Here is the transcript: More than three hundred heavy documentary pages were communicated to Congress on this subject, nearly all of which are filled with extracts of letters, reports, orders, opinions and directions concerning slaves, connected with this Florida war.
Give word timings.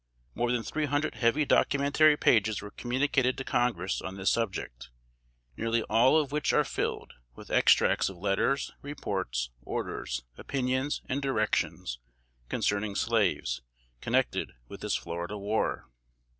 More 0.33 0.51
than 0.51 0.63
three 0.63 0.85
hundred 0.85 1.13
heavy 1.13 1.45
documentary 1.45 2.17
pages 2.17 2.59
were 2.59 2.71
communicated 2.71 3.37
to 3.37 3.43
Congress 3.43 4.01
on 4.01 4.15
this 4.15 4.31
subject, 4.31 4.89
nearly 5.55 5.83
all 5.83 6.19
of 6.19 6.31
which 6.31 6.51
are 6.53 6.63
filled 6.63 7.13
with 7.35 7.51
extracts 7.51 8.09
of 8.09 8.17
letters, 8.17 8.71
reports, 8.81 9.51
orders, 9.61 10.23
opinions 10.39 11.03
and 11.07 11.21
directions 11.21 11.99
concerning 12.49 12.95
slaves, 12.95 13.61
connected 14.01 14.53
with 14.67 14.81
this 14.81 14.95
Florida 14.95 15.37
war. 15.37 15.85